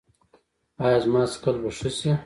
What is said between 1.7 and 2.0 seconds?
ښه